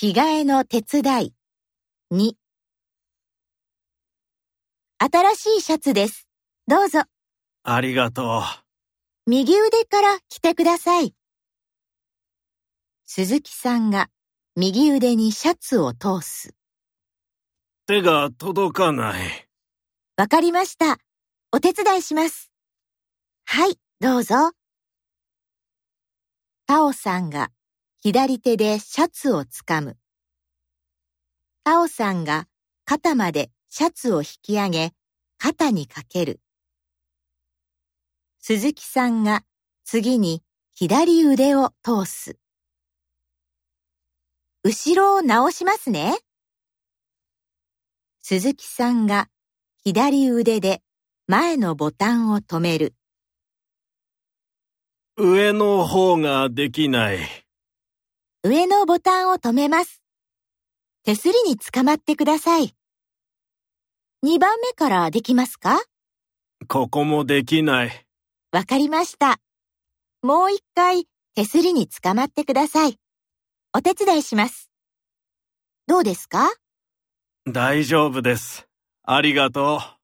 [0.00, 1.34] 着替えの手伝い。
[2.12, 2.34] 2。
[5.00, 6.28] 新しいシャツです。
[6.68, 7.00] どうぞ。
[7.64, 8.42] ありがとう。
[9.26, 11.16] 右腕から着てください。
[13.06, 14.08] 鈴木さんが
[14.54, 16.54] 右腕にシャツを通す。
[17.88, 19.48] 手が届かない。
[20.16, 20.98] わかりました。
[21.50, 22.52] お手伝いします。
[23.46, 24.52] はい、どうぞ。
[26.68, 27.50] タオさんが
[28.00, 29.96] 左手でシャツをつかむ。
[31.64, 32.46] タオさんが
[32.84, 34.92] 肩までシャツを引き上げ、
[35.36, 36.40] 肩にかける。
[38.38, 39.42] 鈴木さんが
[39.84, 42.38] 次に左腕を通す。
[44.62, 46.16] 後ろを直しますね。
[48.22, 49.28] 鈴木さんが
[49.82, 50.82] 左腕で
[51.26, 52.94] 前のボタンを止める。
[55.16, 57.47] 上の方ができない。
[58.44, 60.00] 上のボタンを止めます。
[61.04, 62.72] 手すりにつかまってください。
[64.24, 65.82] 2番目からできますか？
[66.68, 68.06] ここもできない。
[68.52, 69.40] わかりました。
[70.22, 73.00] もう一回手すりにつかまってください。
[73.76, 74.70] お手伝いします。
[75.88, 76.48] どうですか？
[77.44, 78.68] 大丈夫です。
[79.02, 79.97] ありがとう。